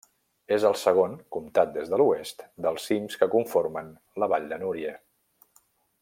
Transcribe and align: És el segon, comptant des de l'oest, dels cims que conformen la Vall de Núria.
És 0.55 0.63
el 0.69 0.75
segon, 0.83 1.11
comptant 1.35 1.75
des 1.75 1.91
de 1.91 1.99
l'oest, 2.03 2.41
dels 2.67 2.89
cims 2.91 3.19
que 3.23 3.29
conformen 3.37 3.95
la 4.23 4.31
Vall 4.35 4.49
de 4.55 4.59
Núria. 4.67 4.99